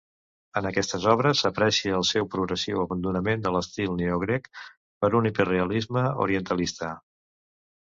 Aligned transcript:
En 0.59 0.67
aquestes 0.69 1.03
obres 1.11 1.43
s'aprecia 1.43 1.97
el 1.99 2.05
seu 2.11 2.25
progressiu 2.37 2.81
abandonament 2.85 3.45
de 3.45 3.53
l'estil 3.57 3.95
neogrec 4.01 4.51
per 5.05 5.13
un 5.23 5.31
hiperrealisme 5.33 6.07
orientalista. 6.27 6.93